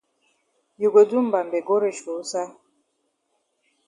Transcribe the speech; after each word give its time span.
You 0.81 0.89
go 0.93 1.01
do 1.09 1.17
mbambe 1.27 1.59
go 1.67 1.75
reach 1.83 1.99
for 2.03 2.13
wusaid? 2.17 2.49